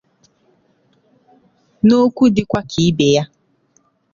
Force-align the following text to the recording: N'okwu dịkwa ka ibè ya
N'okwu 1.85 2.23
dịkwa 2.35 2.61
ka 2.69 2.77
ibè 2.87 3.07
ya 3.15 3.23